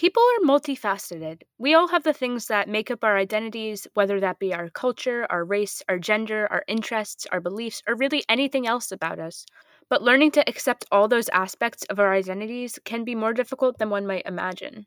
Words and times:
People 0.00 0.22
are 0.22 0.48
multifaceted. 0.48 1.42
We 1.58 1.74
all 1.74 1.88
have 1.88 2.04
the 2.04 2.14
things 2.14 2.46
that 2.46 2.70
make 2.70 2.90
up 2.90 3.04
our 3.04 3.18
identities, 3.18 3.86
whether 3.92 4.18
that 4.18 4.38
be 4.38 4.54
our 4.54 4.70
culture, 4.70 5.26
our 5.28 5.44
race, 5.44 5.82
our 5.90 5.98
gender, 5.98 6.48
our 6.50 6.64
interests, 6.66 7.26
our 7.30 7.38
beliefs, 7.38 7.82
or 7.86 7.96
really 7.96 8.24
anything 8.26 8.66
else 8.66 8.92
about 8.92 9.18
us. 9.18 9.44
But 9.90 10.02
learning 10.02 10.30
to 10.30 10.48
accept 10.48 10.86
all 10.90 11.06
those 11.06 11.28
aspects 11.34 11.84
of 11.90 12.00
our 12.00 12.14
identities 12.14 12.78
can 12.86 13.04
be 13.04 13.14
more 13.14 13.34
difficult 13.34 13.76
than 13.76 13.90
one 13.90 14.06
might 14.06 14.24
imagine. 14.24 14.86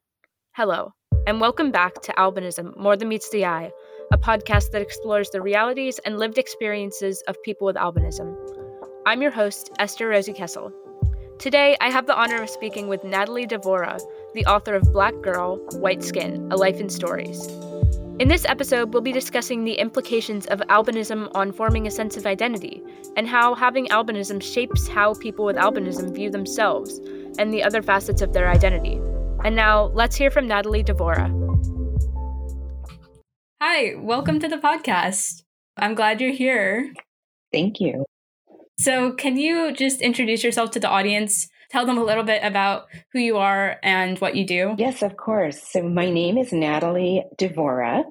Hello, 0.56 0.94
and 1.28 1.40
welcome 1.40 1.70
back 1.70 2.02
to 2.02 2.14
Albinism 2.14 2.76
More 2.76 2.98
Than 2.98 3.10
Meets 3.10 3.30
the 3.30 3.46
Eye, 3.46 3.70
a 4.12 4.18
podcast 4.18 4.72
that 4.72 4.82
explores 4.82 5.30
the 5.30 5.44
realities 5.44 6.00
and 6.08 6.18
lived 6.18 6.40
experiences 6.40 7.22
of 7.28 7.40
people 7.44 7.68
with 7.68 7.76
albinism. 7.76 8.36
I'm 9.06 9.22
your 9.22 9.30
host, 9.30 9.70
Esther 9.78 10.08
Rosie 10.10 10.34
Kessel. 10.34 10.74
Today, 11.44 11.76
I 11.82 11.90
have 11.90 12.08
the 12.08 12.16
honor 12.16 12.42
of 12.42 12.50
speaking 12.50 12.88
with 12.88 13.04
Natalie 13.04 13.46
Devora, 13.46 14.00
the 14.34 14.46
author 14.46 14.76
of 14.76 14.94
Black 14.94 15.14
Girl, 15.22 15.58
White 15.74 16.02
Skin 16.02 16.50
A 16.54 16.56
Life 16.56 16.80
in 16.80 16.88
Stories. 16.88 17.46
In 18.18 18.30
this 18.30 18.46
episode, 18.46 18.94
we'll 18.94 19.02
be 19.02 19.12
discussing 19.12 19.66
the 19.66 19.74
implications 19.74 20.46
of 20.46 20.62
albinism 20.70 21.30
on 21.36 21.52
forming 21.52 21.86
a 21.86 21.92
sense 21.92 22.16
of 22.16 22.26
identity, 22.26 22.82
and 23.18 23.28
how 23.28 23.56
having 23.56 23.88
albinism 23.88 24.42
shapes 24.42 24.88
how 24.88 25.16
people 25.16 25.44
with 25.44 25.58
albinism 25.58 26.16
view 26.16 26.30
themselves 26.30 27.02
and 27.38 27.54
the 27.54 27.62
other 27.62 27.82
facets 27.82 28.22
of 28.22 28.32
their 28.32 28.48
identity. 28.48 29.02
And 29.44 29.54
now, 29.54 29.88
let's 29.88 30.16
hear 30.16 30.32
from 30.32 30.48
Natalie 30.48 30.86
Devora. 30.86 31.28
Hi, 33.62 33.96
welcome 33.98 34.40
to 34.40 34.48
the 34.48 34.60
podcast. 34.60 35.44
I'm 35.76 35.94
glad 35.94 36.22
you're 36.22 36.32
here. 36.32 36.94
Thank 37.52 37.82
you. 37.82 38.06
So, 38.78 39.14
can 39.14 39.38
you 39.38 39.74
just 39.74 40.02
introduce 40.02 40.44
yourself 40.44 40.72
to 40.72 40.80
the 40.80 40.90
audience? 40.90 41.48
Tell 41.70 41.86
them 41.86 41.98
a 41.98 42.04
little 42.04 42.24
bit 42.24 42.44
about 42.44 42.86
who 43.12 43.20
you 43.20 43.38
are 43.38 43.78
and 43.84 44.20
what 44.20 44.36
you 44.36 44.46
do. 44.46 44.76
Yes, 44.78 45.02
of 45.02 45.16
course. 45.16 45.62
So, 45.72 45.84
my 45.84 46.10
name 46.10 46.38
is 46.38 46.52
Natalie 46.52 47.24
Devora. 47.38 48.04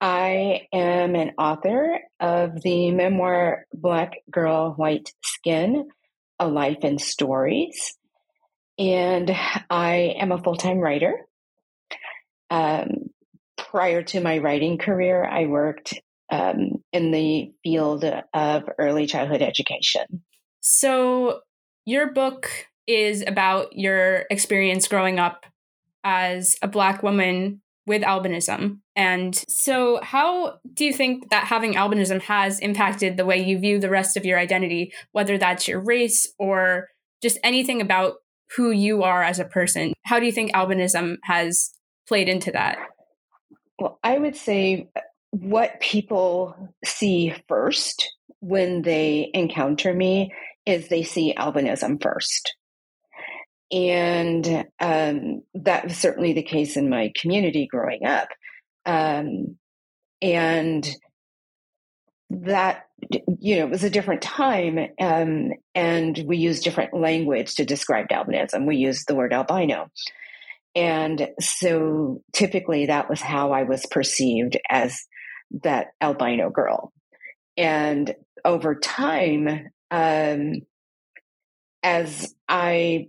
I 0.00 0.68
am 0.72 1.16
an 1.16 1.32
author 1.38 1.98
of 2.20 2.62
the 2.62 2.92
memoir 2.92 3.66
Black 3.72 4.18
Girl, 4.30 4.72
White 4.72 5.12
Skin 5.24 5.88
A 6.38 6.46
Life 6.46 6.78
in 6.82 6.98
Stories. 6.98 7.96
And 8.78 9.34
I 9.68 10.14
am 10.20 10.30
a 10.30 10.40
full 10.40 10.56
time 10.56 10.78
writer. 10.78 11.26
Um, 12.50 13.10
prior 13.56 14.02
to 14.02 14.20
my 14.20 14.38
writing 14.38 14.78
career, 14.78 15.24
I 15.24 15.46
worked 15.46 16.00
um, 16.30 16.82
in 16.92 17.10
the 17.10 17.52
field 17.62 18.04
of 18.04 18.68
early 18.78 19.06
childhood 19.06 19.42
education. 19.42 20.22
So, 20.60 21.40
your 21.84 22.12
book 22.12 22.50
is 22.86 23.24
about 23.26 23.76
your 23.76 24.24
experience 24.30 24.88
growing 24.88 25.18
up 25.18 25.46
as 26.04 26.56
a 26.62 26.68
Black 26.68 27.02
woman 27.02 27.60
with 27.86 28.02
albinism. 28.02 28.80
And 28.94 29.34
so, 29.48 30.00
how 30.02 30.58
do 30.74 30.84
you 30.84 30.92
think 30.92 31.30
that 31.30 31.44
having 31.44 31.74
albinism 31.74 32.20
has 32.22 32.60
impacted 32.60 33.16
the 33.16 33.24
way 33.24 33.42
you 33.42 33.58
view 33.58 33.80
the 33.80 33.90
rest 33.90 34.16
of 34.16 34.24
your 34.24 34.38
identity, 34.38 34.92
whether 35.12 35.38
that's 35.38 35.66
your 35.66 35.80
race 35.80 36.32
or 36.38 36.88
just 37.22 37.38
anything 37.42 37.80
about 37.80 38.16
who 38.56 38.70
you 38.70 39.02
are 39.02 39.22
as 39.22 39.38
a 39.38 39.44
person? 39.44 39.94
How 40.04 40.20
do 40.20 40.26
you 40.26 40.32
think 40.32 40.52
albinism 40.52 41.16
has 41.24 41.70
played 42.06 42.28
into 42.28 42.52
that? 42.52 42.78
Well, 43.78 43.98
I 44.02 44.18
would 44.18 44.36
say 44.36 44.88
what 45.30 45.80
people 45.80 46.72
see 46.84 47.34
first 47.48 48.12
when 48.40 48.82
they 48.82 49.30
encounter 49.34 49.92
me 49.92 50.32
is 50.64 50.88
they 50.88 51.02
see 51.02 51.34
albinism 51.36 52.02
first. 52.02 52.54
And 53.70 54.66
um, 54.80 55.42
that 55.54 55.84
was 55.84 55.96
certainly 55.96 56.32
the 56.32 56.42
case 56.42 56.76
in 56.76 56.88
my 56.88 57.12
community 57.20 57.66
growing 57.70 58.06
up. 58.06 58.28
Um, 58.86 59.58
and 60.22 60.88
that, 62.30 62.86
you 63.38 63.56
know, 63.56 63.66
it 63.66 63.70
was 63.70 63.84
a 63.84 63.90
different 63.90 64.22
time. 64.22 64.78
Um, 65.00 65.52
and 65.74 66.18
we 66.26 66.38
used 66.38 66.64
different 66.64 66.94
language 66.94 67.56
to 67.56 67.64
describe 67.64 68.08
albinism. 68.08 68.66
We 68.66 68.76
used 68.76 69.06
the 69.06 69.14
word 69.14 69.32
albino. 69.32 69.90
And 70.74 71.28
so 71.40 72.22
typically 72.32 72.86
that 72.86 73.08
was 73.08 73.20
how 73.20 73.52
I 73.52 73.64
was 73.64 73.86
perceived 73.90 74.58
as 74.70 74.98
that 75.62 75.88
albino 76.00 76.50
girl. 76.50 76.92
And 77.56 78.14
over 78.44 78.74
time, 78.76 79.68
um, 79.90 80.54
as 81.82 82.34
I 82.48 83.08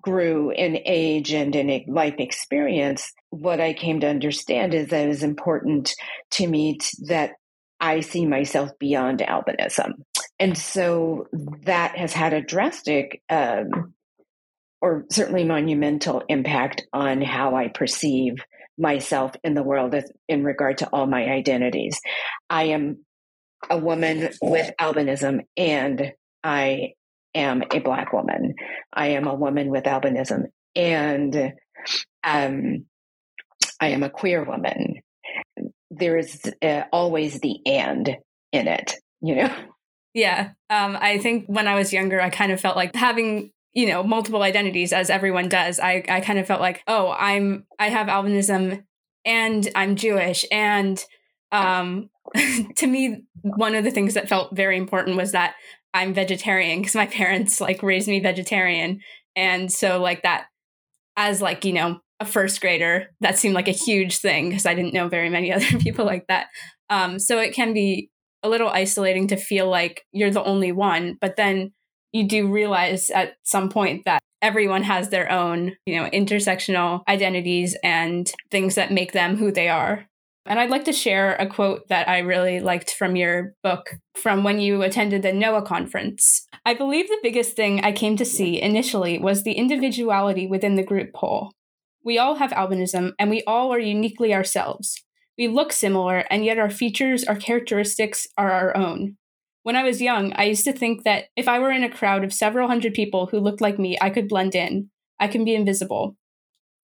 grew 0.00 0.50
in 0.50 0.78
age 0.84 1.32
and 1.32 1.54
in 1.54 1.84
life 1.86 2.16
experience, 2.18 3.12
what 3.30 3.60
I 3.60 3.72
came 3.72 4.00
to 4.00 4.08
understand 4.08 4.74
is 4.74 4.88
that 4.88 5.04
it 5.04 5.08
was 5.08 5.22
important 5.22 5.94
to 6.32 6.46
me 6.46 6.78
that 7.06 7.32
I 7.80 8.00
see 8.00 8.26
myself 8.26 8.70
beyond 8.78 9.20
albinism. 9.20 9.92
And 10.38 10.56
so 10.56 11.26
that 11.62 11.96
has 11.96 12.12
had 12.12 12.32
a 12.32 12.42
drastic 12.42 13.22
um, 13.28 13.94
or 14.80 15.04
certainly 15.10 15.44
monumental 15.44 16.22
impact 16.28 16.86
on 16.92 17.22
how 17.22 17.54
I 17.54 17.68
perceive 17.68 18.34
myself 18.78 19.32
in 19.44 19.54
the 19.54 19.62
world 19.62 19.94
in 20.28 20.44
regard 20.44 20.78
to 20.78 20.88
all 20.88 21.06
my 21.06 21.24
identities. 21.24 22.00
I 22.48 22.64
am 22.64 23.04
a 23.70 23.78
woman 23.78 24.30
with 24.40 24.72
albinism 24.80 25.40
and 25.56 26.12
I 26.42 26.94
am 27.34 27.62
a 27.70 27.78
black 27.78 28.12
woman. 28.12 28.54
I 28.92 29.08
am 29.08 29.26
a 29.26 29.34
woman 29.34 29.70
with 29.70 29.84
albinism 29.84 30.44
and 30.74 31.52
um, 32.24 32.86
I 33.80 33.88
am 33.88 34.02
a 34.02 34.10
queer 34.10 34.44
woman. 34.44 35.00
There 35.90 36.16
is 36.16 36.40
uh, 36.62 36.84
always 36.92 37.40
the 37.40 37.58
and 37.66 38.16
in 38.52 38.68
it, 38.68 38.94
you 39.20 39.36
know? 39.36 39.54
Yeah. 40.14 40.50
Um, 40.68 40.96
I 41.00 41.18
think 41.18 41.46
when 41.46 41.66
I 41.66 41.74
was 41.74 41.92
younger, 41.92 42.20
I 42.20 42.30
kind 42.30 42.52
of 42.52 42.60
felt 42.60 42.76
like 42.76 42.94
having 42.94 43.50
you 43.74 43.86
know 43.86 44.02
multiple 44.02 44.42
identities 44.42 44.92
as 44.92 45.10
everyone 45.10 45.48
does. 45.48 45.80
I 45.80 46.04
i 46.08 46.20
kind 46.20 46.38
of 46.38 46.46
felt 46.46 46.60
like 46.60 46.82
oh 46.86 47.14
i'm 47.18 47.64
i 47.78 47.88
have 47.88 48.06
albinism 48.06 48.84
and 49.24 49.68
i'm 49.74 49.96
jewish. 49.96 50.44
And 50.50 51.02
um 51.50 52.10
to 52.76 52.86
me 52.86 53.24
one 53.42 53.74
of 53.74 53.84
the 53.84 53.90
things 53.90 54.14
that 54.14 54.28
felt 54.28 54.54
very 54.54 54.76
important 54.76 55.16
was 55.16 55.32
that 55.32 55.54
i'm 55.94 56.14
vegetarian 56.14 56.80
because 56.80 56.94
my 56.94 57.06
parents 57.20 57.60
like 57.60 57.82
raised 57.82 58.08
me 58.08 58.20
vegetarian. 58.20 59.00
And 59.34 59.72
so 59.72 60.00
like 60.00 60.22
that 60.22 60.46
as 61.16 61.40
like 61.40 61.64
you 61.64 61.72
know 61.72 62.00
a 62.20 62.24
first 62.24 62.60
grader 62.60 63.08
that 63.20 63.38
seemed 63.38 63.54
like 63.54 63.68
a 63.68 63.72
huge 63.72 64.18
thing 64.18 64.48
because 64.48 64.66
i 64.66 64.74
didn't 64.74 64.94
know 64.94 65.08
very 65.08 65.28
many 65.28 65.52
other 65.52 65.78
people 65.78 66.04
like 66.04 66.26
that. 66.28 66.48
Um 66.90 67.18
so 67.18 67.38
it 67.38 67.54
can 67.54 67.72
be 67.72 68.10
a 68.44 68.48
little 68.48 68.68
isolating 68.68 69.28
to 69.28 69.36
feel 69.36 69.70
like 69.70 70.04
you're 70.12 70.30
the 70.30 70.44
only 70.44 70.72
one 70.72 71.16
but 71.20 71.36
then 71.36 71.72
you 72.12 72.28
do 72.28 72.48
realize 72.48 73.10
at 73.10 73.34
some 73.42 73.68
point 73.68 74.04
that 74.04 74.22
everyone 74.40 74.82
has 74.82 75.08
their 75.08 75.30
own, 75.30 75.76
you 75.86 75.96
know, 75.96 76.10
intersectional 76.10 77.02
identities 77.08 77.76
and 77.82 78.30
things 78.50 78.74
that 78.74 78.92
make 78.92 79.12
them 79.12 79.36
who 79.36 79.52
they 79.52 79.68
are. 79.68 80.06
And 80.44 80.58
I'd 80.58 80.70
like 80.70 80.84
to 80.86 80.92
share 80.92 81.36
a 81.36 81.46
quote 81.46 81.88
that 81.88 82.08
I 82.08 82.18
really 82.18 82.58
liked 82.58 82.90
from 82.90 83.14
your 83.14 83.54
book 83.62 83.90
from 84.16 84.42
when 84.42 84.58
you 84.58 84.82
attended 84.82 85.22
the 85.22 85.32
NOAH 85.32 85.64
conference. 85.64 86.48
I 86.66 86.74
believe 86.74 87.06
the 87.06 87.20
biggest 87.22 87.54
thing 87.54 87.84
I 87.84 87.92
came 87.92 88.16
to 88.16 88.24
see 88.24 88.60
initially 88.60 89.18
was 89.18 89.44
the 89.44 89.52
individuality 89.52 90.48
within 90.48 90.74
the 90.74 90.82
group 90.82 91.10
whole. 91.14 91.52
We 92.04 92.18
all 92.18 92.36
have 92.36 92.50
albinism 92.50 93.12
and 93.20 93.30
we 93.30 93.44
all 93.46 93.72
are 93.72 93.78
uniquely 93.78 94.34
ourselves. 94.34 95.00
We 95.38 95.48
look 95.48 95.72
similar, 95.72 96.18
and 96.30 96.44
yet 96.44 96.58
our 96.58 96.68
features, 96.68 97.24
our 97.24 97.36
characteristics 97.36 98.26
are 98.36 98.52
our 98.52 98.76
own. 98.76 99.16
When 99.62 99.76
I 99.76 99.84
was 99.84 100.02
young, 100.02 100.32
I 100.34 100.44
used 100.44 100.64
to 100.64 100.72
think 100.72 101.04
that 101.04 101.26
if 101.36 101.46
I 101.46 101.58
were 101.58 101.70
in 101.70 101.84
a 101.84 101.90
crowd 101.90 102.24
of 102.24 102.32
several 102.32 102.68
hundred 102.68 102.94
people 102.94 103.26
who 103.26 103.38
looked 103.38 103.60
like 103.60 103.78
me, 103.78 103.96
I 104.00 104.10
could 104.10 104.28
blend 104.28 104.54
in. 104.54 104.90
I 105.20 105.28
can 105.28 105.44
be 105.44 105.54
invisible. 105.54 106.16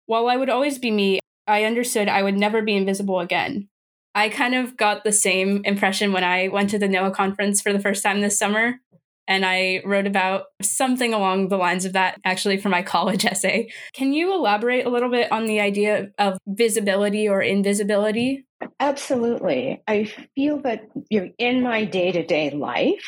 While 0.07 0.29
I 0.29 0.37
would 0.37 0.51
always 0.51 0.79
be 0.79 0.91
me, 0.91 1.21
I 1.47 1.65
understood 1.65 2.09
I 2.09 2.23
would 2.23 2.37
never 2.37 2.63
be 2.63 2.75
invisible 2.75 3.21
again. 3.21 3.69
I 4.17 4.29
kind 4.29 4.55
of 4.55 4.77
got 4.77 5.05
the 5.05 5.13
same 5.13 5.63
impression 5.65 6.13
when 6.13 6.25
I 6.25 6.49
went 6.49 6.71
to 6.71 6.79
the 6.79 6.89
NOAH 6.89 7.15
conference 7.15 7.61
for 7.61 7.73
the 7.73 7.79
first 7.79 8.03
time 8.03 8.21
this 8.21 8.39
summer. 8.39 8.81
And 9.29 9.45
I 9.45 9.83
wrote 9.85 10.07
about 10.07 10.45
something 10.63 11.13
along 11.13 11.49
the 11.49 11.57
lines 11.57 11.85
of 11.85 11.93
that 11.95 12.21
actually 12.25 12.59
for 12.59 12.69
my 12.69 12.83
college 12.95 13.25
essay. 13.25 13.71
Can 13.93 14.13
you 14.13 14.33
elaborate 14.33 14.87
a 14.87 14.91
little 14.91 15.11
bit 15.11 15.31
on 15.33 15.47
the 15.47 15.61
idea 15.61 16.11
of 16.19 16.39
visibility 16.47 17.29
or 17.29 17.43
invisibility? 17.43 18.47
Absolutely. 18.81 19.83
I 19.87 20.11
feel 20.35 20.61
that 20.63 20.89
you 21.11 21.21
know, 21.21 21.31
in 21.39 21.63
my 21.63 21.85
day 21.85 22.13
to 22.13 22.25
day 22.25 22.51
life, 22.51 23.05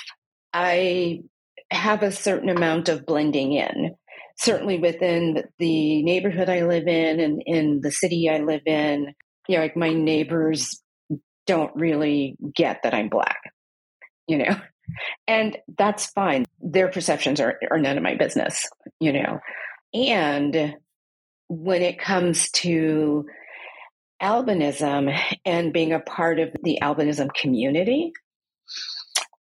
I 0.52 1.22
have 1.70 2.02
a 2.02 2.12
certain 2.12 2.48
amount 2.48 2.88
of 2.88 3.06
blending 3.06 3.52
in. 3.52 3.94
Certainly 4.36 4.78
within 4.78 5.44
the 5.58 6.02
neighborhood 6.02 6.48
I 6.48 6.62
live 6.62 6.86
in 6.86 7.20
and 7.20 7.42
in 7.44 7.80
the 7.80 7.90
city 7.90 8.30
I 8.30 8.38
live 8.38 8.62
in, 8.66 9.14
you 9.48 9.56
know, 9.56 9.62
like 9.62 9.76
my 9.76 9.92
neighbors 9.92 10.80
don't 11.46 11.74
really 11.74 12.36
get 12.54 12.82
that 12.82 12.94
I'm 12.94 13.08
black, 13.08 13.40
you 14.28 14.38
know, 14.38 14.56
and 15.26 15.56
that's 15.76 16.06
fine. 16.06 16.44
Their 16.60 16.88
perceptions 16.88 17.40
are, 17.40 17.58
are 17.70 17.78
none 17.78 17.96
of 17.96 18.02
my 18.02 18.14
business, 18.14 18.68
you 19.00 19.12
know. 19.12 19.38
And 19.94 20.76
when 21.48 21.82
it 21.82 21.98
comes 21.98 22.50
to 22.52 23.26
albinism 24.22 25.16
and 25.44 25.72
being 25.72 25.92
a 25.92 26.00
part 26.00 26.38
of 26.38 26.50
the 26.62 26.78
albinism 26.82 27.32
community, 27.34 28.12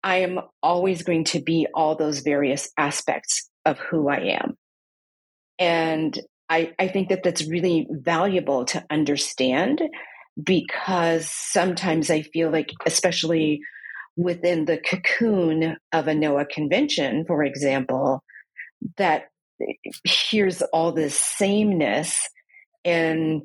I 0.03 0.17
am 0.17 0.39
always 0.63 1.03
going 1.03 1.25
to 1.25 1.41
be 1.41 1.67
all 1.73 1.95
those 1.95 2.19
various 2.19 2.69
aspects 2.77 3.49
of 3.65 3.77
who 3.79 4.09
I 4.09 4.39
am. 4.41 4.57
And 5.59 6.19
I, 6.49 6.73
I 6.79 6.87
think 6.87 7.09
that 7.09 7.21
that's 7.23 7.47
really 7.47 7.87
valuable 7.89 8.65
to 8.65 8.83
understand 8.89 9.81
because 10.41 11.29
sometimes 11.29 12.09
I 12.09 12.23
feel 12.23 12.51
like, 12.51 12.71
especially 12.85 13.61
within 14.17 14.65
the 14.65 14.77
cocoon 14.77 15.77
of 15.91 16.07
a 16.07 16.13
NOAH 16.13 16.49
convention, 16.49 17.25
for 17.25 17.43
example, 17.43 18.23
that 18.97 19.25
here's 20.03 20.61
all 20.61 20.91
this 20.91 21.15
sameness 21.15 22.27
and 22.83 23.43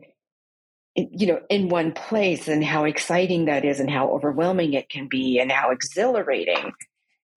you 0.94 1.26
know 1.26 1.40
in 1.50 1.68
one 1.68 1.92
place 1.92 2.48
and 2.48 2.64
how 2.64 2.84
exciting 2.84 3.46
that 3.46 3.66
is 3.66 3.80
and 3.80 3.90
how 3.90 4.08
overwhelming 4.08 4.72
it 4.72 4.88
can 4.88 5.08
be 5.08 5.38
and 5.38 5.52
how 5.52 5.70
exhilarating 5.70 6.72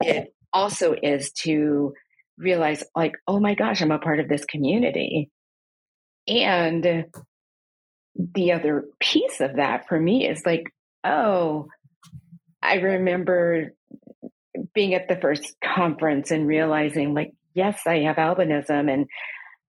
it 0.02 0.34
also 0.54 0.96
is 1.04 1.32
to 1.34 1.94
realize 2.38 2.86
like 2.96 3.16
oh 3.28 3.38
my 3.38 3.54
gosh 3.56 3.82
i'm 3.82 3.92
a 3.92 4.00
part 4.00 4.20
of 4.20 4.30
this 4.30 4.46
community. 4.46 5.30
And 6.28 7.06
the 8.16 8.52
other 8.52 8.86
piece 9.00 9.42
of 9.42 9.56
that 9.56 9.88
for 9.88 10.00
me 10.00 10.28
is 10.28 10.46
like 10.46 10.72
oh 11.04 11.68
i 12.62 12.76
remember 12.76 13.74
being 14.74 14.94
at 14.94 15.08
the 15.08 15.18
first 15.18 15.56
conference 15.64 16.32
and 16.32 16.48
realizing 16.48 17.14
like 17.14 17.34
yes 17.54 17.82
i 17.86 18.00
have 18.00 18.18
albinism 18.18 18.92
and 18.92 19.08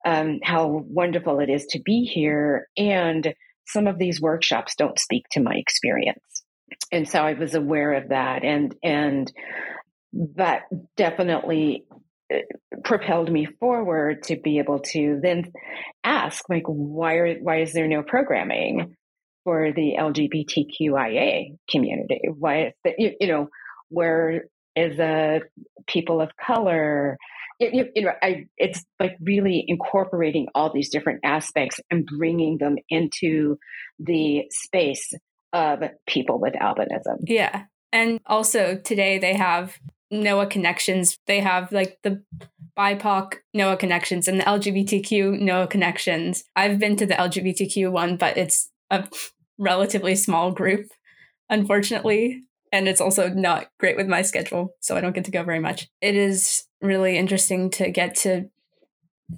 um, 0.05 0.41
how 0.43 0.85
wonderful 0.89 1.41
it 1.41 1.51
is 1.51 1.67
to 1.67 1.81
be 1.81 2.05
here. 2.05 2.69
And 2.77 3.35
some 3.67 3.87
of 3.87 3.99
these 3.99 4.21
workshops 4.21 4.75
don't 4.77 4.99
speak 4.99 5.25
to 5.33 5.41
my 5.41 5.55
experience. 5.55 6.21
And 6.93 7.09
so 7.09 7.21
i 7.21 7.35
was 7.35 7.55
aware 7.55 7.95
of 7.95 8.09
that 8.09 8.45
and 8.45 8.75
and 8.83 9.33
that 10.37 10.63
definitely 10.97 11.85
uh, 12.33 12.39
propelled 12.85 13.31
me 13.31 13.47
forward 13.59 14.25
to 14.25 14.37
be 14.37 14.59
able 14.59 14.81
to 14.81 15.19
then 15.23 15.53
ask 16.05 16.49
like 16.49 16.65
why 16.67 17.15
are 17.15 17.35
why 17.41 17.61
is 17.61 17.73
there 17.73 17.89
no 17.89 18.03
programming 18.03 18.97
for 19.51 19.73
the 19.73 19.95
lgbtqia 19.99 21.57
community 21.69 22.21
why 22.39 22.67
is 22.67 22.73
that 22.85 22.95
you, 22.99 23.11
you 23.19 23.27
know 23.27 23.49
where 23.89 24.45
is 24.77 24.97
the 24.97 25.41
people 25.89 26.21
of 26.21 26.31
color 26.37 27.19
you, 27.59 27.89
you 27.95 28.05
know, 28.05 28.13
I, 28.23 28.47
it's 28.57 28.83
like 28.99 29.17
really 29.21 29.65
incorporating 29.69 30.47
all 30.55 30.73
these 30.73 30.89
different 30.89 31.21
aspects 31.25 31.79
and 31.91 32.07
bringing 32.07 32.57
them 32.57 32.77
into 32.89 33.59
the 33.99 34.45
space 34.51 35.13
of 35.53 35.81
people 36.07 36.41
with 36.41 36.55
albinism. 36.55 37.19
Yeah. 37.27 37.65
And 37.93 38.19
also 38.25 38.77
today 38.77 39.19
they 39.19 39.35
have 39.35 39.77
NOAH 40.11 40.47
connections. 40.47 41.19
They 41.27 41.41
have 41.41 41.71
like 41.71 41.99
the 42.03 42.23
BIPOC 42.79 43.35
NOAH 43.55 43.77
connections 43.77 44.27
and 44.27 44.41
the 44.41 44.45
LGBTQ 44.45 45.41
NOAH 45.41 45.67
connections. 45.67 46.45
I've 46.57 46.79
been 46.79 46.97
to 46.97 47.05
the 47.05 47.15
LGBTQ 47.15 47.93
one, 47.93 48.17
but 48.17 48.39
it's 48.39 48.71
a 48.91 49.07
relatively 49.61 50.17
small 50.17 50.51
group, 50.51 50.89
unfortunately. 51.49 52.43
And 52.73 52.89
it's 52.89 53.01
also 53.01 53.29
not 53.29 53.69
great 53.79 53.97
with 53.97 54.09
my 54.09 54.23
schedule, 54.23 54.75
so 54.81 54.97
I 54.97 55.01
don't 55.01 55.15
get 55.15 55.25
to 55.27 55.31
go 55.31 55.45
very 55.45 55.61
much. 55.61 55.89
It 56.01 56.17
is 56.17 56.65
really 56.81 57.17
interesting 57.19 57.71
to 57.71 57.91
get 57.91 58.15
to 58.17 58.49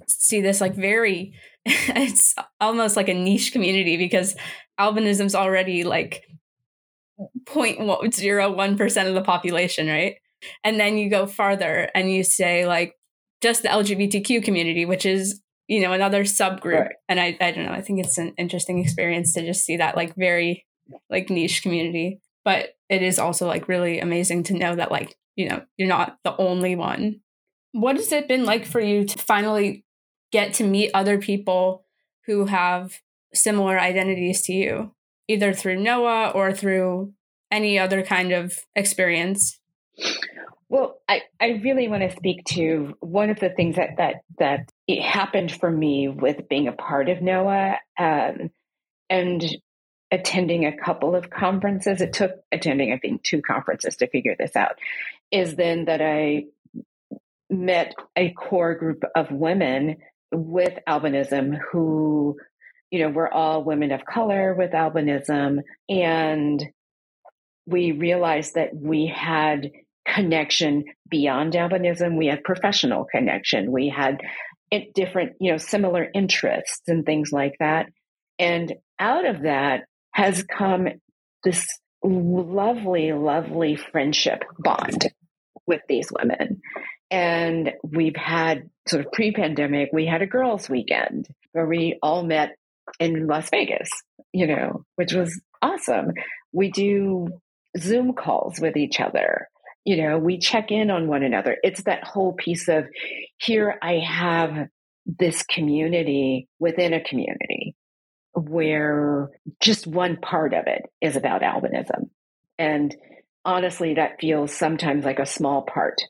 see 0.07 0.41
this 0.41 0.61
like 0.61 0.75
very 0.75 1.33
it's 1.65 2.35
almost 2.59 2.95
like 2.95 3.09
a 3.09 3.13
niche 3.13 3.51
community 3.51 3.97
because 3.97 4.35
albinism's 4.79 5.35
already 5.35 5.83
like 5.83 6.23
0.01% 7.45 9.07
of 9.07 9.13
the 9.13 9.21
population 9.21 9.87
right 9.87 10.15
and 10.63 10.79
then 10.79 10.97
you 10.97 11.09
go 11.09 11.25
farther 11.27 11.89
and 11.93 12.11
you 12.11 12.23
say 12.23 12.65
like 12.65 12.95
just 13.41 13.61
the 13.61 13.69
lgbtq 13.69 14.43
community 14.43 14.85
which 14.85 15.05
is 15.05 15.41
you 15.67 15.81
know 15.81 15.93
another 15.93 16.23
subgroup 16.23 16.79
right. 16.79 16.95
and 17.07 17.19
I, 17.19 17.37
I 17.39 17.51
don't 17.51 17.65
know 17.65 17.71
i 17.71 17.81
think 17.81 17.99
it's 17.99 18.17
an 18.17 18.33
interesting 18.37 18.79
experience 18.79 19.33
to 19.33 19.45
just 19.45 19.65
see 19.65 19.77
that 19.77 19.95
like 19.95 20.15
very 20.15 20.65
like 21.09 21.29
niche 21.29 21.61
community 21.61 22.19
but 22.43 22.75
it 22.89 23.01
is 23.01 23.19
also 23.19 23.47
like 23.47 23.67
really 23.67 23.99
amazing 23.99 24.43
to 24.43 24.53
know 24.53 24.75
that 24.75 24.91
like 24.91 25.15
you 25.35 25.49
know 25.49 25.63
you're 25.77 25.87
not 25.87 26.17
the 26.23 26.35
only 26.37 26.75
one 26.75 27.21
what 27.73 27.97
has 27.97 28.11
it 28.11 28.27
been 28.27 28.45
like 28.45 28.65
for 28.65 28.79
you 28.79 29.03
to 29.03 29.17
finally 29.19 29.83
get 30.31 30.53
to 30.53 30.63
meet 30.63 30.91
other 30.93 31.17
people 31.17 31.85
who 32.25 32.45
have 32.45 33.01
similar 33.33 33.79
identities 33.79 34.41
to 34.43 34.53
you, 34.53 34.93
either 35.27 35.53
through 35.53 35.77
NOAH 35.77 36.31
or 36.33 36.53
through 36.53 37.13
any 37.51 37.77
other 37.77 38.03
kind 38.03 38.31
of 38.31 38.59
experience? 38.75 39.59
Well, 40.73 40.99
I, 41.07 41.21
I 41.39 41.61
really 41.63 41.87
want 41.87 42.01
to 42.01 42.15
speak 42.15 42.45
to 42.45 42.95
one 42.99 43.29
of 43.29 43.39
the 43.39 43.51
things 43.51 43.75
that 43.75 43.97
that 43.97 44.23
that 44.39 44.71
it 44.87 45.03
happened 45.03 45.51
for 45.51 45.69
me 45.69 46.07
with 46.07 46.49
being 46.49 46.67
a 46.67 46.71
part 46.71 47.09
of 47.09 47.19
NOAH 47.19 47.77
um, 47.99 48.49
and 49.07 49.57
attending 50.09 50.65
a 50.65 50.75
couple 50.75 51.15
of 51.15 51.29
conferences. 51.29 52.01
It 52.01 52.13
took 52.13 52.31
attending, 52.51 52.91
I 52.91 52.97
think, 52.97 53.21
two 53.21 53.43
conferences 53.43 53.97
to 53.97 54.07
figure 54.07 54.35
this 54.35 54.55
out. 54.55 54.79
Is 55.29 55.55
then 55.55 55.85
that 55.85 56.01
I 56.01 56.45
met 57.51 57.93
a 58.15 58.31
core 58.33 58.73
group 58.73 59.03
of 59.15 59.29
women 59.29 59.97
with 60.31 60.79
albinism 60.89 61.55
who, 61.71 62.39
you 62.89 62.97
know, 62.97 63.09
were 63.09 63.31
all 63.31 63.63
women 63.63 63.91
of 63.91 64.05
color 64.05 64.55
with 64.55 64.71
albinism. 64.71 65.59
And 65.87 66.65
we 67.67 67.91
realized 67.91 68.55
that 68.55 68.75
we 68.75 69.05
had 69.05 69.69
connection 70.05 70.85
beyond 71.09 71.53
albinism. 71.53 72.17
We 72.17 72.27
had 72.27 72.43
professional 72.43 73.05
connection. 73.05 73.71
We 73.71 73.89
had 73.89 74.21
different, 74.95 75.33
you 75.39 75.51
know, 75.51 75.57
similar 75.57 76.07
interests 76.13 76.81
and 76.87 77.05
things 77.05 77.31
like 77.31 77.55
that. 77.59 77.87
And 78.39 78.73
out 78.99 79.25
of 79.25 79.43
that 79.43 79.85
has 80.11 80.43
come 80.43 80.87
this 81.43 81.67
lovely, 82.03 83.13
lovely 83.13 83.75
friendship 83.75 84.43
bond 84.59 85.11
with 85.65 85.81
these 85.87 86.09
women. 86.11 86.61
And 87.11 87.73
we've 87.83 88.15
had 88.15 88.69
sort 88.87 89.05
of 89.05 89.11
pre 89.11 89.31
pandemic, 89.31 89.89
we 89.93 90.05
had 90.05 90.21
a 90.21 90.27
girls' 90.27 90.69
weekend 90.69 91.27
where 91.51 91.67
we 91.67 91.99
all 92.01 92.23
met 92.23 92.55
in 92.99 93.27
Las 93.27 93.49
Vegas, 93.49 93.89
you 94.31 94.47
know, 94.47 94.83
which 94.95 95.13
was 95.13 95.39
awesome. 95.61 96.11
We 96.51 96.71
do 96.71 97.27
Zoom 97.77 98.13
calls 98.13 98.59
with 98.59 98.75
each 98.77 98.99
other. 98.99 99.47
You 99.85 99.97
know, 99.97 100.17
we 100.17 100.37
check 100.39 100.71
in 100.71 100.89
on 100.89 101.07
one 101.07 101.23
another. 101.23 101.57
It's 101.61 101.83
that 101.83 102.03
whole 102.03 102.33
piece 102.33 102.67
of 102.69 102.85
here 103.37 103.77
I 103.81 103.95
have 103.95 104.67
this 105.05 105.43
community 105.43 106.47
within 106.59 106.93
a 106.93 107.03
community 107.03 107.75
where 108.33 109.29
just 109.61 109.85
one 109.85 110.17
part 110.17 110.53
of 110.53 110.65
it 110.67 110.83
is 111.01 111.15
about 111.15 111.41
albinism. 111.41 112.09
And 112.57 112.95
honestly, 113.45 113.95
that 113.95 114.19
feels 114.19 114.55
sometimes 114.55 115.05
like 115.05 115.19
a 115.19 115.25
small 115.25 115.63
part 115.63 116.01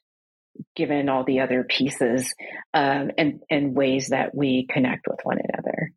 given 0.76 1.10
all 1.10 1.24
the 1.24 1.40
other 1.40 1.64
pieces 1.64 2.34
um, 2.74 3.12
and 3.18 3.42
and 3.50 3.76
ways 3.76 4.10
that 4.10 4.36
we 4.36 4.68
connect 4.70 5.08
with 5.08 5.20
one 5.24 5.40
another. 5.50 5.92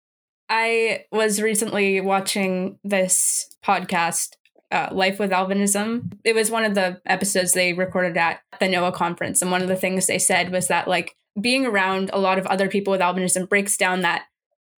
I 0.48 1.04
was 1.10 1.42
recently 1.42 2.00
watching 2.00 2.78
this 2.84 3.50
podcast, 3.64 4.30
uh, 4.70 4.88
Life 4.92 5.18
with 5.18 5.30
Albinism. 5.30 6.12
It 6.24 6.34
was 6.34 6.50
one 6.50 6.64
of 6.64 6.74
the 6.74 7.00
episodes 7.06 7.52
they 7.52 7.72
recorded 7.72 8.16
at 8.16 8.40
the 8.60 8.66
NOAH 8.66 8.94
conference, 8.94 9.42
and 9.42 9.50
one 9.50 9.62
of 9.62 9.68
the 9.68 9.76
things 9.76 10.06
they 10.06 10.18
said 10.18 10.52
was 10.52 10.68
that 10.68 10.88
like 10.88 11.16
being 11.40 11.66
around 11.66 12.10
a 12.12 12.18
lot 12.18 12.38
of 12.38 12.46
other 12.46 12.68
people 12.68 12.90
with 12.90 13.00
albinism 13.00 13.48
breaks 13.48 13.76
down 13.76 14.00
that 14.00 14.24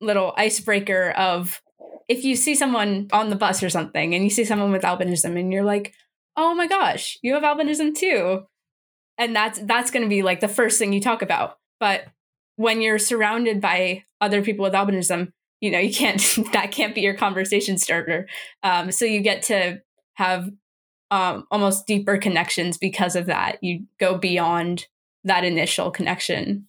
little 0.00 0.35
icebreaker 0.37 1.11
of 1.11 1.62
if 2.09 2.25
you 2.25 2.35
see 2.35 2.54
someone 2.54 3.07
on 3.12 3.30
the 3.30 3.37
bus 3.37 3.62
or 3.62 3.71
something 3.71 4.14
and 4.14 4.25
you 4.25 4.30
see 4.30 4.45
someone 4.45 4.73
with 4.73 4.83
albinism 4.83 5.38
and 5.38 5.52
you're 5.52 5.62
like 5.64 5.95
oh 6.38 6.54
my 6.54 6.68
gosh, 6.68 7.18
you 7.21 7.35
have 7.35 7.42
albinism 7.42 7.95
too. 7.95 8.47
And 9.18 9.35
that's 9.35 9.59
that's 9.59 9.90
going 9.90 10.04
to 10.04 10.09
be 10.09 10.23
like 10.23 10.40
the 10.40 10.49
first 10.49 10.78
thing 10.78 10.92
you 10.92 11.00
talk 11.00 11.21
about. 11.21 11.59
But 11.80 12.04
when 12.57 12.80
you're 12.80 13.00
surrounded 13.00 13.61
by 13.61 14.04
other 14.21 14.42
people 14.42 14.62
with 14.62 14.73
albinism, 14.73 15.33
you 15.61 15.71
know, 15.71 15.79
you 15.79 15.93
can't 15.93 16.21
that 16.53 16.73
can't 16.73 16.95
be 16.95 17.00
your 17.00 17.15
conversation 17.15 17.79
starter. 17.79 18.29
Um, 18.62 18.93
so 18.93 19.05
you 19.05 19.21
get 19.21 19.43
to 19.45 19.81
have 20.15 20.50
um, 21.11 21.47
almost 21.50 21.87
deeper 21.87 22.19
connections 22.19 22.77
because 22.77 23.17
of 23.17 23.27
that. 23.27 23.62
You 23.62 23.85
go 23.99 24.19
beyond 24.19 24.87
that 25.25 25.45
initial 25.45 25.91
connection. 25.91 26.69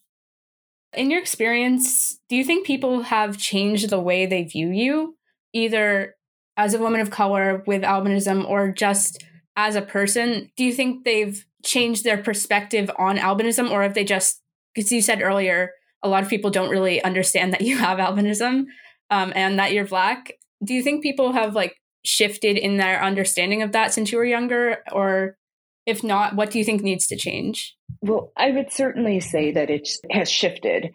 In 0.94 1.12
your 1.12 1.20
experience, 1.20 2.20
do 2.30 2.36
you 2.36 2.44
think 2.44 2.66
people 2.66 3.04
have 3.04 3.38
changed 3.38 3.90
the 3.90 4.00
way 4.00 4.26
they 4.26 4.44
view 4.44 4.70
you, 4.70 5.18
either 5.54 6.16
as 6.58 6.74
a 6.74 6.80
woman 6.80 7.00
of 7.00 7.12
color 7.12 7.64
with 7.68 7.84
albinism 7.84 8.48
or 8.48 8.72
just 8.72 9.24
as 9.56 9.76
a 9.76 9.82
person, 9.82 10.52
do 10.56 10.64
you 10.64 10.74
think 10.74 11.04
they've 11.04 11.46
changed 11.64 12.04
their 12.04 12.18
perspective 12.18 12.90
on 12.98 13.18
albinism 13.18 13.70
or 13.70 13.84
have 13.84 13.94
they 13.94 14.04
just 14.04 14.42
because 14.74 14.92
you 14.92 15.02
said 15.02 15.22
earlier 15.22 15.72
a 16.04 16.10
lot 16.10 16.24
of 16.24 16.30
people 16.30 16.50
don't 16.50 16.70
really 16.70 17.04
understand 17.04 17.54
that 17.54 17.62
you 17.62 17.78
have 17.78 18.00
albinism 18.00 18.66
um, 19.10 19.34
and 19.36 19.60
that 19.60 19.74
you're 19.74 19.86
black. 19.86 20.34
Do 20.64 20.74
you 20.74 20.84
think 20.84 21.04
people 21.04 21.34
have 21.34 21.56
like 21.56 21.76
shifted 22.06 22.58
in 22.58 22.78
their 22.78 23.02
understanding 23.04 23.62
of 23.62 23.72
that 23.74 23.94
since 23.94 24.12
you 24.12 24.18
were 24.18 24.26
younger? 24.26 24.78
Or 24.92 25.38
if 25.86 26.04
not, 26.04 26.36
what 26.36 26.52
do 26.52 26.60
you 26.60 26.66
think 26.66 26.82
needs 26.82 27.08
to 27.08 27.16
change? 27.16 27.76
Well, 28.02 28.32
I 28.38 28.52
would 28.52 28.72
certainly 28.72 29.20
say 29.20 29.52
that 29.52 29.70
it 29.70 29.90
has 30.12 30.30
shifted. 30.30 30.92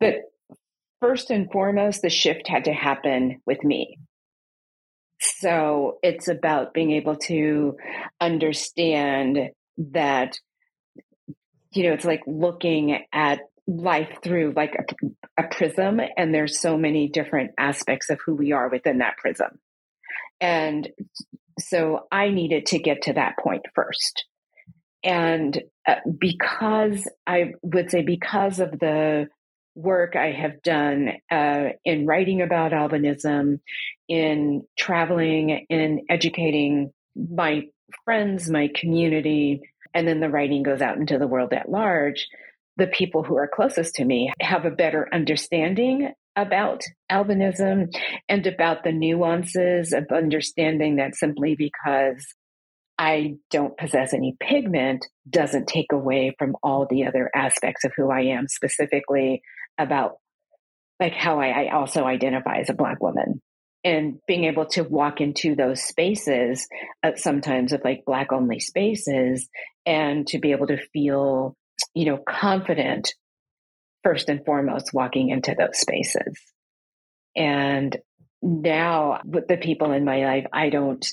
But 0.00 0.16
first 1.00 1.30
and 1.30 1.50
foremost, 1.50 2.02
the 2.02 2.10
shift 2.10 2.48
had 2.48 2.64
to 2.64 2.72
happen 2.72 3.40
with 3.46 3.62
me. 3.62 3.98
So 5.20 5.98
it's 6.02 6.28
about 6.28 6.74
being 6.74 6.90
able 6.92 7.16
to 7.16 7.76
understand 8.20 9.50
that, 9.78 10.38
you 11.72 11.84
know, 11.84 11.92
it's 11.92 12.04
like 12.04 12.22
looking 12.26 13.04
at 13.12 13.40
life 13.66 14.18
through 14.22 14.52
like 14.54 14.74
a, 14.74 15.42
a, 15.42 15.48
prism, 15.48 16.00
and 16.16 16.34
there's 16.34 16.60
so 16.60 16.76
many 16.76 17.08
different 17.08 17.52
aspects 17.58 18.10
of 18.10 18.18
who 18.24 18.34
we 18.34 18.52
are 18.52 18.68
within 18.68 18.98
that 18.98 19.16
prism. 19.16 19.58
And 20.40 20.88
so 21.58 22.06
I 22.10 22.28
needed 22.28 22.66
to 22.66 22.78
get 22.78 23.02
to 23.02 23.14
that 23.14 23.36
point 23.38 23.62
first. 23.74 24.24
And 25.02 25.62
uh, 25.86 25.96
because 26.18 27.08
I 27.26 27.52
would 27.62 27.90
say, 27.90 28.02
because 28.02 28.60
of 28.60 28.72
the 28.72 29.28
work 29.74 30.16
I 30.16 30.32
have 30.32 30.62
done 30.62 31.12
uh, 31.30 31.70
in 31.84 32.06
writing 32.06 32.42
about 32.42 32.72
albinism, 32.72 33.60
in 34.08 34.62
traveling, 34.78 35.66
in 35.68 36.06
educating 36.08 36.92
my 37.14 37.64
friends, 38.04 38.48
my 38.50 38.70
community, 38.74 39.60
and 39.92 40.06
then 40.08 40.20
the 40.20 40.28
writing 40.28 40.62
goes 40.62 40.80
out 40.80 40.96
into 40.96 41.18
the 41.18 41.26
world 41.26 41.52
at 41.52 41.70
large, 41.70 42.26
the 42.76 42.86
people 42.86 43.22
who 43.22 43.36
are 43.36 43.48
closest 43.52 43.94
to 43.96 44.04
me 44.04 44.32
have 44.40 44.64
a 44.64 44.70
better 44.70 45.08
understanding 45.12 46.12
about 46.36 46.82
albinism 47.10 47.94
and 48.28 48.46
about 48.46 48.82
the 48.82 48.92
nuances 48.92 49.92
of 49.92 50.06
understanding 50.12 50.96
that 50.96 51.14
simply 51.14 51.54
because 51.56 52.26
I 52.98 53.34
don't 53.50 53.76
possess 53.76 54.14
any 54.14 54.36
pigment 54.38 55.06
doesn't 55.28 55.68
take 55.68 55.92
away 55.92 56.34
from 56.38 56.56
all 56.62 56.86
the 56.88 57.06
other 57.06 57.30
aspects 57.34 57.84
of 57.84 57.92
who 57.96 58.10
I 58.10 58.22
am, 58.22 58.46
specifically 58.48 59.42
about 59.78 60.18
like 61.00 61.12
how 61.12 61.40
I, 61.40 61.64
I 61.64 61.74
also 61.74 62.04
identify 62.04 62.58
as 62.58 62.70
a 62.70 62.74
Black 62.74 63.02
woman. 63.02 63.40
And 63.82 64.18
being 64.26 64.44
able 64.44 64.64
to 64.66 64.82
walk 64.82 65.20
into 65.20 65.54
those 65.54 65.82
spaces, 65.82 66.66
uh, 67.02 67.12
sometimes 67.16 67.72
of 67.72 67.82
like 67.84 68.04
Black 68.06 68.32
only 68.32 68.60
spaces, 68.60 69.46
and 69.84 70.26
to 70.28 70.38
be 70.38 70.52
able 70.52 70.68
to 70.68 70.78
feel, 70.92 71.54
you 71.94 72.06
know, 72.06 72.18
confident 72.18 73.14
first 74.02 74.28
and 74.28 74.44
foremost 74.44 74.92
walking 74.92 75.30
into 75.30 75.54
those 75.58 75.78
spaces. 75.78 76.38
And 77.36 77.96
now 78.42 79.20
with 79.24 79.48
the 79.48 79.56
people 79.56 79.92
in 79.92 80.04
my 80.04 80.24
life, 80.24 80.46
I 80.52 80.70
don't, 80.70 81.04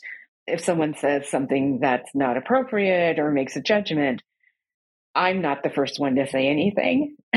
if 0.46 0.63
someone 0.63 0.96
says 0.96 1.30
something 1.30 1.80
that's 1.82 2.13
not 2.13 2.38
appropriate 2.38 3.20
or 3.20 3.32
makes 3.32 3.56
a 3.56 3.62
judgment, 3.62 4.22
I'm 5.15 5.41
not 5.41 5.63
the 5.63 5.70
first 5.70 6.00
one 6.00 6.15
to 6.15 6.27
say 6.27 6.48
anything. 6.48 7.15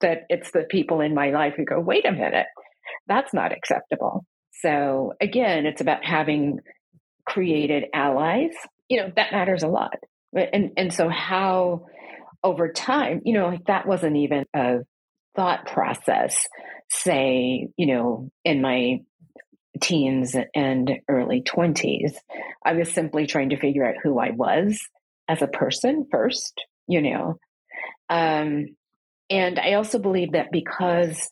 that 0.00 0.26
it's 0.28 0.50
the 0.50 0.64
people 0.68 1.00
in 1.00 1.14
my 1.14 1.30
life 1.30 1.54
who 1.56 1.64
go, 1.64 1.80
wait 1.80 2.04
a 2.06 2.12
minute, 2.12 2.46
that's 3.06 3.32
not 3.32 3.52
acceptable. 3.52 4.26
So 4.60 5.14
again, 5.20 5.66
it's 5.66 5.80
about 5.80 6.04
having 6.04 6.58
created 7.26 7.84
allies. 7.94 8.52
You 8.88 8.98
know, 8.98 9.12
that 9.16 9.32
matters 9.32 9.62
a 9.62 9.68
lot. 9.68 9.96
And 10.34 10.72
and 10.76 10.92
so 10.92 11.08
how 11.08 11.86
over 12.42 12.72
time, 12.72 13.22
you 13.24 13.34
know, 13.34 13.48
like 13.48 13.66
that 13.66 13.86
wasn't 13.86 14.16
even 14.16 14.44
a 14.54 14.78
thought 15.36 15.66
process, 15.66 16.46
say, 16.90 17.68
you 17.76 17.86
know, 17.86 18.30
in 18.44 18.60
my 18.60 19.00
teens 19.80 20.36
and 20.54 20.90
early 21.08 21.42
20s. 21.42 22.14
I 22.64 22.74
was 22.74 22.92
simply 22.92 23.26
trying 23.26 23.50
to 23.50 23.58
figure 23.58 23.86
out 23.86 23.96
who 24.02 24.18
I 24.18 24.30
was 24.30 24.78
as 25.28 25.42
a 25.42 25.46
person 25.46 26.06
first, 26.10 26.54
you 26.86 27.00
know. 27.02 27.38
Um, 28.08 28.76
and 29.30 29.58
I 29.58 29.74
also 29.74 29.98
believe 29.98 30.32
that 30.32 30.52
because 30.52 31.30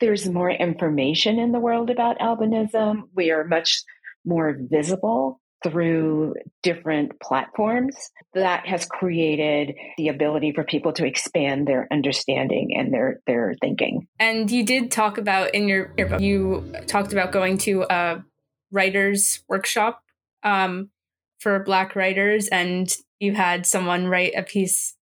there's 0.00 0.26
more 0.26 0.50
information 0.50 1.38
in 1.38 1.52
the 1.52 1.60
world 1.60 1.90
about 1.90 2.18
albinism, 2.18 3.02
we 3.14 3.30
are 3.30 3.44
much 3.44 3.82
more 4.24 4.56
visible 4.58 5.40
through 5.64 6.34
different 6.62 7.18
platforms 7.20 7.96
that 8.34 8.66
has 8.66 8.84
created 8.86 9.74
the 9.96 10.08
ability 10.08 10.52
for 10.52 10.64
people 10.64 10.92
to 10.92 11.06
expand 11.06 11.66
their 11.66 11.88
understanding 11.90 12.76
and 12.76 12.92
their 12.92 13.20
their 13.26 13.54
thinking. 13.60 14.06
And 14.18 14.50
you 14.50 14.64
did 14.64 14.90
talk 14.90 15.18
about 15.18 15.54
in 15.54 15.68
your, 15.68 15.92
your 15.96 16.08
book, 16.08 16.20
you 16.20 16.72
talked 16.86 17.12
about 17.12 17.32
going 17.32 17.58
to 17.58 17.84
a 17.88 18.24
writers 18.70 19.42
workshop 19.48 20.02
um, 20.42 20.90
for 21.38 21.62
Black 21.64 21.96
writers, 21.96 22.48
and 22.48 22.94
you 23.18 23.34
had 23.34 23.66
someone 23.66 24.06
write 24.06 24.32
a 24.36 24.42
piece 24.42 24.94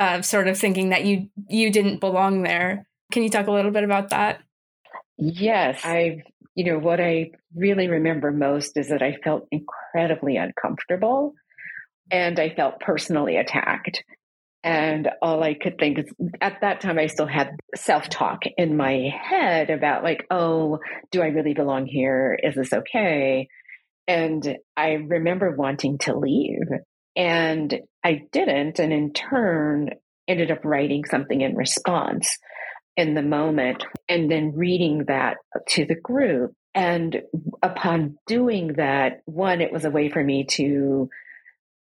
of 0.00 0.24
sort 0.24 0.48
of 0.48 0.58
thinking 0.58 0.88
that 0.90 1.04
you 1.04 1.28
you 1.48 1.70
didn't 1.70 2.00
belong 2.00 2.42
there. 2.42 2.86
Can 3.12 3.22
you 3.22 3.30
talk 3.30 3.46
a 3.46 3.52
little 3.52 3.70
bit 3.70 3.84
about 3.84 4.10
that? 4.10 4.40
Yes, 5.16 5.80
I 5.84 6.22
you 6.54 6.64
know 6.64 6.78
what 6.78 7.00
I 7.00 7.30
really 7.54 7.88
remember 7.88 8.30
most 8.30 8.76
is 8.76 8.88
that 8.88 9.02
I 9.02 9.16
felt 9.22 9.48
incredibly 9.50 10.36
uncomfortable 10.36 11.34
and 12.10 12.38
I 12.38 12.54
felt 12.54 12.80
personally 12.80 13.36
attacked. 13.36 14.04
And 14.62 15.10
all 15.20 15.42
I 15.42 15.54
could 15.54 15.78
think 15.78 15.98
is 15.98 16.06
at 16.40 16.62
that 16.62 16.80
time, 16.80 16.98
I 16.98 17.08
still 17.08 17.26
had 17.26 17.50
self 17.76 18.08
talk 18.08 18.44
in 18.56 18.78
my 18.78 19.10
head 19.12 19.68
about, 19.68 20.02
like, 20.02 20.24
oh, 20.30 20.78
do 21.10 21.20
I 21.20 21.26
really 21.26 21.52
belong 21.52 21.86
here? 21.86 22.38
Is 22.42 22.54
this 22.54 22.72
okay? 22.72 23.48
And 24.08 24.56
I 24.74 24.92
remember 24.92 25.54
wanting 25.54 25.98
to 25.98 26.16
leave. 26.16 26.66
And 27.14 27.78
I 28.02 28.22
didn't. 28.32 28.78
And 28.78 28.92
in 28.92 29.12
turn, 29.12 29.90
ended 30.26 30.50
up 30.50 30.64
writing 30.64 31.04
something 31.04 31.42
in 31.42 31.56
response 31.56 32.38
in 32.96 33.14
the 33.14 33.22
moment 33.22 33.84
and 34.08 34.30
then 34.30 34.54
reading 34.54 35.04
that 35.06 35.38
to 35.68 35.84
the 35.84 35.94
group. 35.94 36.52
And 36.74 37.22
upon 37.62 38.18
doing 38.26 38.74
that, 38.74 39.22
one, 39.26 39.60
it 39.60 39.72
was 39.72 39.84
a 39.84 39.90
way 39.90 40.10
for 40.10 40.22
me 40.22 40.44
to 40.52 41.08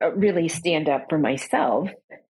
uh, 0.03 0.11
really 0.13 0.47
stand 0.47 0.89
up 0.89 1.05
for 1.09 1.17
myself. 1.17 1.89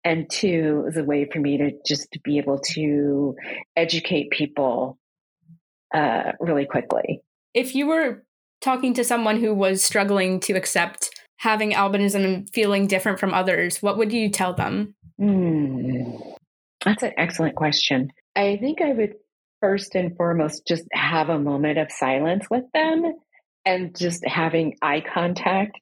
And 0.03 0.29
two, 0.29 0.81
it 0.81 0.85
was 0.85 0.97
a 0.97 1.03
way 1.03 1.29
for 1.31 1.39
me 1.39 1.57
to 1.57 1.71
just 1.85 2.17
be 2.23 2.39
able 2.39 2.59
to 2.73 3.35
educate 3.75 4.31
people 4.31 4.97
uh, 5.93 6.31
really 6.39 6.65
quickly. 6.65 7.21
If 7.53 7.75
you 7.75 7.87
were 7.87 8.23
talking 8.61 8.93
to 8.95 9.03
someone 9.03 9.39
who 9.39 9.53
was 9.53 9.83
struggling 9.83 10.39
to 10.41 10.53
accept 10.53 11.09
having 11.37 11.71
albinism 11.71 12.23
and 12.23 12.49
feeling 12.53 12.87
different 12.87 13.19
from 13.19 13.33
others, 13.33 13.81
what 13.81 13.97
would 13.97 14.11
you 14.11 14.29
tell 14.29 14.53
them? 14.53 14.95
Mm, 15.19 16.35
that's 16.83 17.03
an 17.03 17.13
excellent 17.17 17.55
question. 17.55 18.11
I 18.35 18.57
think 18.57 18.81
I 18.81 18.93
would 18.93 19.15
first 19.61 19.95
and 19.95 20.15
foremost 20.15 20.65
just 20.67 20.83
have 20.91 21.29
a 21.29 21.39
moment 21.39 21.77
of 21.77 21.91
silence 21.91 22.45
with 22.49 22.63
them 22.73 23.13
and 23.65 23.95
just 23.95 24.25
having 24.25 24.77
eye 24.81 25.01
contact 25.01 25.77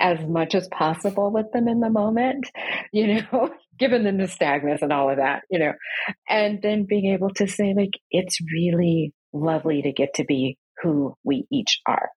as 0.00 0.18
much 0.26 0.54
as 0.54 0.66
possible 0.68 1.30
with 1.30 1.52
them 1.52 1.68
in 1.68 1.80
the 1.80 1.90
moment, 1.90 2.50
you 2.92 3.22
know, 3.32 3.50
given 3.78 4.02
the 4.02 4.10
nystagmus 4.10 4.82
and 4.82 4.92
all 4.92 5.10
of 5.10 5.18
that, 5.18 5.42
you 5.50 5.58
know, 5.58 5.72
and 6.28 6.60
then 6.62 6.86
being 6.86 7.12
able 7.12 7.30
to 7.34 7.46
say, 7.46 7.74
like, 7.76 7.92
it's 8.10 8.38
really 8.52 9.12
lovely 9.32 9.82
to 9.82 9.92
get 9.92 10.14
to 10.14 10.24
be 10.24 10.58
who 10.82 11.14
we 11.22 11.46
each 11.52 11.80
are. 11.86 12.08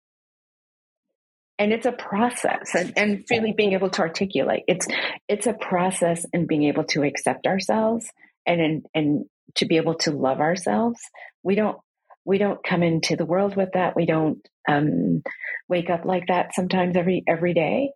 And 1.59 1.71
it's 1.71 1.85
a 1.85 1.91
process 1.91 2.73
and, 2.73 2.93
and 2.97 3.23
really 3.29 3.53
being 3.55 3.73
able 3.73 3.89
to 3.91 4.01
articulate. 4.01 4.63
It's 4.67 4.87
it's 5.29 5.45
a 5.45 5.53
process 5.53 6.25
and 6.33 6.47
being 6.47 6.63
able 6.63 6.83
to 6.85 7.03
accept 7.03 7.45
ourselves 7.45 8.07
and 8.45 8.85
and 8.95 9.25
to 9.55 9.65
be 9.65 9.77
able 9.77 9.95
to 9.95 10.11
love 10.11 10.39
ourselves. 10.39 10.99
We 11.43 11.55
don't 11.55 11.77
we 12.25 12.37
don't 12.37 12.63
come 12.63 12.83
into 12.83 13.15
the 13.15 13.25
world 13.25 13.55
with 13.55 13.69
that. 13.73 13.95
We 13.95 14.05
don't 14.05 14.39
um, 14.69 15.23
wake 15.67 15.89
up 15.89 16.05
like 16.05 16.27
that 16.27 16.53
sometimes 16.53 16.95
every 16.95 17.23
every 17.27 17.53
day. 17.53 17.91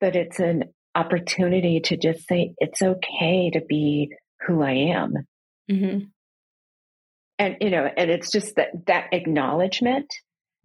But 0.00 0.16
it's 0.16 0.38
an 0.38 0.64
opportunity 0.94 1.80
to 1.80 1.96
just 1.96 2.26
say 2.28 2.54
it's 2.58 2.82
okay 2.82 3.50
to 3.50 3.60
be 3.68 4.10
who 4.46 4.62
I 4.62 4.92
am. 4.94 5.14
Mm-hmm. 5.70 6.06
And 7.38 7.56
you 7.60 7.70
know, 7.70 7.88
and 7.96 8.10
it's 8.10 8.30
just 8.30 8.56
that 8.56 8.68
that 8.86 9.06
acknowledgement. 9.12 10.12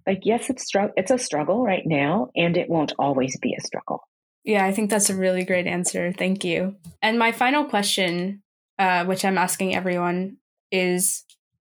Like, 0.06 0.22
yes, 0.24 0.50
it's 0.50 0.66
str- 0.66 0.94
it's 0.96 1.12
a 1.12 1.18
struggle 1.18 1.63
right 1.63 1.84
now, 1.86 2.30
and 2.36 2.56
it 2.56 2.70
won't 2.70 2.94
always 2.98 3.38
be 3.39 3.56
a 3.58 3.66
struggle. 3.66 4.01
Yeah, 4.46 4.66
I 4.66 4.72
think 4.72 4.89
that's 4.89 5.10
a 5.10 5.16
really 5.16 5.44
great 5.44 5.68
answer. 5.68 6.13
Thank 6.13 6.46
you. 6.46 6.77
And 7.01 7.20
my 7.20 7.34
final 7.34 7.66
question 7.66 8.42
uh, 8.79 9.05
which 9.05 9.25
I'm 9.25 9.38
asking 9.38 9.75
everyone, 9.75 10.38
is 10.72 11.24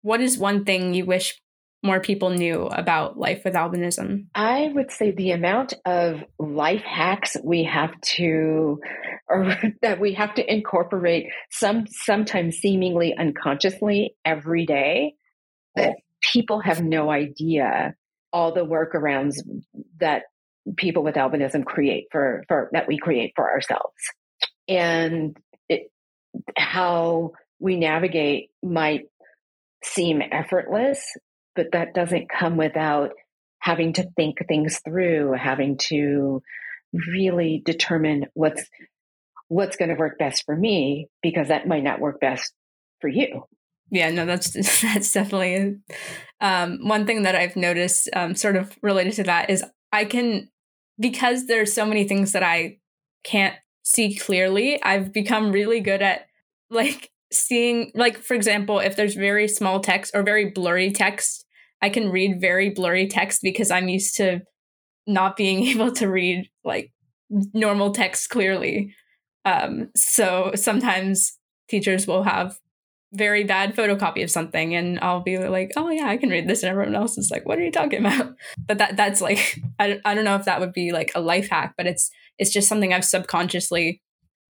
what 0.02 0.20
is 0.20 0.38
one 0.38 0.64
thing 0.64 0.94
you 0.94 1.04
wish 1.04 1.40
more 1.82 2.00
people 2.00 2.30
knew 2.30 2.62
about 2.66 3.18
life 3.18 3.42
with 3.44 3.54
albinism? 3.54 4.26
I 4.34 4.70
would 4.74 4.90
say 4.90 5.12
the 5.12 5.30
amount 5.30 5.74
of 5.84 6.24
life 6.38 6.82
hacks 6.82 7.36
we 7.44 7.64
have 7.64 7.98
to, 8.16 8.80
or 9.28 9.56
that 9.82 10.00
we 10.00 10.14
have 10.14 10.34
to 10.34 10.52
incorporate 10.52 11.26
some, 11.50 11.86
sometimes 11.88 12.56
seemingly 12.56 13.14
unconsciously 13.16 14.16
every 14.24 14.66
day 14.66 15.14
that 15.76 15.96
people 16.20 16.60
have 16.60 16.82
no 16.82 17.10
idea 17.10 17.94
all 18.32 18.52
the 18.52 18.64
workarounds 18.64 19.36
that 20.00 20.24
people 20.76 21.02
with 21.02 21.14
albinism 21.14 21.64
create 21.64 22.06
for, 22.10 22.44
for 22.48 22.68
that 22.72 22.88
we 22.88 22.98
create 22.98 23.32
for 23.36 23.50
ourselves 23.50 23.94
and 24.68 25.36
how 26.56 27.32
we 27.58 27.76
navigate 27.76 28.50
might 28.62 29.04
seem 29.82 30.22
effortless 30.22 31.00
but 31.54 31.72
that 31.72 31.92
doesn't 31.92 32.28
come 32.28 32.56
without 32.56 33.10
having 33.58 33.92
to 33.92 34.08
think 34.16 34.36
things 34.46 34.80
through 34.84 35.32
having 35.32 35.76
to 35.76 36.40
really 37.12 37.60
determine 37.64 38.26
what's 38.34 38.64
what's 39.48 39.76
going 39.76 39.88
to 39.88 39.96
work 39.96 40.18
best 40.18 40.44
for 40.44 40.54
me 40.54 41.08
because 41.22 41.48
that 41.48 41.66
might 41.66 41.82
not 41.82 42.00
work 42.00 42.20
best 42.20 42.52
for 43.00 43.08
you. 43.08 43.44
Yeah 43.90 44.10
no 44.10 44.24
that's 44.24 44.52
that's 44.82 45.12
definitely 45.12 45.76
um, 46.40 46.86
one 46.86 47.06
thing 47.06 47.22
that 47.22 47.34
i've 47.34 47.56
noticed 47.56 48.08
um, 48.14 48.34
sort 48.34 48.56
of 48.56 48.76
related 48.82 49.14
to 49.14 49.22
that 49.24 49.50
is 49.50 49.64
i 49.92 50.04
can 50.04 50.48
because 51.00 51.46
there's 51.46 51.72
so 51.72 51.86
many 51.86 52.04
things 52.04 52.32
that 52.32 52.42
i 52.42 52.76
can't 53.24 53.54
see 53.88 54.14
clearly 54.14 54.80
i've 54.82 55.14
become 55.14 55.50
really 55.50 55.80
good 55.80 56.02
at 56.02 56.26
like 56.68 57.10
seeing 57.32 57.90
like 57.94 58.18
for 58.18 58.34
example 58.34 58.78
if 58.78 58.96
there's 58.96 59.14
very 59.14 59.48
small 59.48 59.80
text 59.80 60.14
or 60.14 60.22
very 60.22 60.50
blurry 60.50 60.92
text 60.92 61.46
i 61.80 61.88
can 61.88 62.10
read 62.10 62.38
very 62.38 62.68
blurry 62.68 63.08
text 63.08 63.40
because 63.42 63.70
i'm 63.70 63.88
used 63.88 64.14
to 64.14 64.40
not 65.06 65.38
being 65.38 65.64
able 65.68 65.90
to 65.90 66.06
read 66.06 66.46
like 66.64 66.92
normal 67.54 67.90
text 67.90 68.28
clearly 68.28 68.94
um 69.46 69.88
so 69.96 70.52
sometimes 70.54 71.38
teachers 71.70 72.06
will 72.06 72.24
have 72.24 72.58
very 73.14 73.42
bad 73.42 73.74
photocopy 73.74 74.22
of 74.22 74.30
something 74.30 74.74
and 74.74 74.98
I'll 75.00 75.22
be 75.22 75.38
like, 75.38 75.72
oh 75.76 75.88
yeah, 75.88 76.06
I 76.08 76.18
can 76.18 76.28
read 76.28 76.46
this 76.46 76.62
and 76.62 76.70
everyone 76.70 76.94
else 76.94 77.16
is 77.16 77.30
like, 77.30 77.46
what 77.46 77.58
are 77.58 77.62
you 77.62 77.70
talking 77.70 78.00
about? 78.00 78.34
But 78.66 78.76
that 78.78 78.98
that's 78.98 79.22
like 79.22 79.58
I, 79.78 79.98
I 80.04 80.14
don't 80.14 80.24
know 80.24 80.36
if 80.36 80.44
that 80.44 80.60
would 80.60 80.74
be 80.74 80.92
like 80.92 81.12
a 81.14 81.20
life 81.20 81.48
hack, 81.48 81.72
but 81.76 81.86
it's 81.86 82.10
it's 82.38 82.52
just 82.52 82.68
something 82.68 82.92
I've 82.92 83.04
subconsciously 83.04 84.00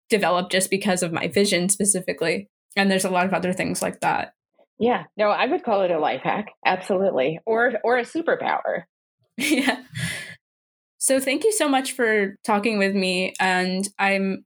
developed 0.09 0.51
just 0.51 0.69
because 0.69 1.03
of 1.03 1.11
my 1.11 1.27
vision 1.27 1.69
specifically. 1.69 2.49
And 2.75 2.91
there's 2.91 3.05
a 3.05 3.09
lot 3.09 3.25
of 3.25 3.33
other 3.33 3.53
things 3.53 3.81
like 3.81 3.99
that. 4.01 4.33
Yeah. 4.79 5.05
No, 5.17 5.29
I 5.29 5.47
would 5.47 5.63
call 5.63 5.81
it 5.81 5.91
a 5.91 5.99
life 5.99 6.21
hack. 6.23 6.47
Absolutely. 6.65 7.39
Or 7.45 7.73
or 7.83 7.97
a 7.97 8.03
superpower. 8.03 8.83
yeah. 9.37 9.81
So 10.97 11.19
thank 11.19 11.43
you 11.43 11.51
so 11.51 11.67
much 11.67 11.93
for 11.93 12.35
talking 12.43 12.77
with 12.77 12.93
me 12.93 13.33
and 13.39 13.87
I'm 13.97 14.45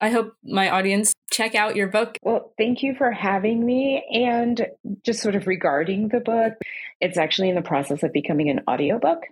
I 0.00 0.10
hope 0.10 0.34
my 0.44 0.70
audience 0.70 1.12
check 1.30 1.54
out 1.54 1.76
your 1.76 1.88
book. 1.88 2.16
Well, 2.22 2.52
thank 2.56 2.82
you 2.82 2.94
for 2.96 3.10
having 3.10 3.64
me. 3.64 4.04
And 4.12 4.66
just 5.04 5.20
sort 5.20 5.34
of 5.34 5.46
regarding 5.46 6.08
the 6.08 6.20
book, 6.20 6.54
it's 7.00 7.18
actually 7.18 7.48
in 7.48 7.56
the 7.56 7.62
process 7.62 8.02
of 8.02 8.12
becoming 8.12 8.48
an 8.48 8.60
audiobook. 8.68 9.22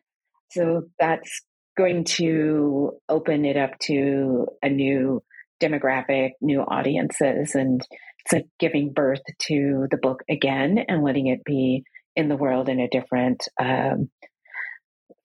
So 0.51 0.85
that's 0.99 1.43
going 1.77 2.05
to 2.05 2.93
open 3.09 3.45
it 3.45 3.57
up 3.57 3.79
to 3.81 4.47
a 4.63 4.69
new 4.69 5.23
demographic, 5.63 6.31
new 6.41 6.61
audiences, 6.61 7.55
and 7.55 7.81
it's 8.25 8.33
like 8.33 8.47
giving 8.59 8.93
birth 8.93 9.23
to 9.43 9.87
the 9.91 9.97
book 9.97 10.23
again 10.29 10.79
and 10.89 11.05
letting 11.05 11.27
it 11.29 11.45
be 11.45 11.85
in 12.15 12.29
the 12.29 12.37
world 12.37 12.69
in 12.69 12.81
a 12.81 12.89
different 12.89 13.47
um, 13.61 14.11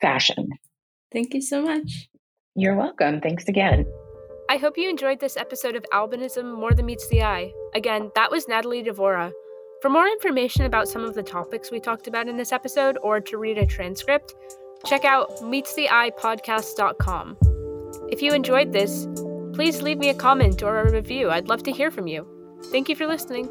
fashion. 0.01 0.49
Thank 1.11 1.33
you 1.33 1.41
so 1.41 1.61
much. 1.61 2.09
You're 2.55 2.75
welcome. 2.75 3.21
Thanks 3.21 3.47
again. 3.47 3.85
I 4.49 4.57
hope 4.57 4.77
you 4.77 4.89
enjoyed 4.89 5.21
this 5.21 5.37
episode 5.37 5.75
of 5.77 5.85
Albinism 5.93 6.59
More 6.59 6.73
Than 6.73 6.85
Meets 6.85 7.07
the 7.07 7.23
Eye. 7.23 7.51
Again, 7.73 8.11
that 8.15 8.29
was 8.29 8.47
Natalie 8.47 8.83
Devora. 8.83 9.31
For 9.81 9.89
more 9.89 10.07
information 10.07 10.65
about 10.65 10.89
some 10.89 11.03
of 11.03 11.15
the 11.15 11.23
topics 11.23 11.71
we 11.71 11.79
talked 11.79 12.07
about 12.07 12.27
in 12.27 12.37
this 12.37 12.51
episode 12.51 12.97
or 13.01 13.21
to 13.21 13.37
read 13.37 13.57
a 13.57 13.65
transcript, 13.65 14.35
check 14.85 15.05
out 15.05 15.29
meetstheeyepodcast.com. 15.41 17.37
If 18.09 18.21
you 18.21 18.33
enjoyed 18.33 18.73
this, 18.73 19.07
please 19.53 19.81
leave 19.81 19.97
me 19.97 20.09
a 20.09 20.13
comment 20.13 20.63
or 20.63 20.79
a 20.79 20.91
review. 20.91 21.29
I'd 21.29 21.47
love 21.47 21.63
to 21.63 21.71
hear 21.71 21.91
from 21.91 22.07
you. 22.07 22.27
Thank 22.71 22.89
you 22.89 22.95
for 22.95 23.07
listening. 23.07 23.49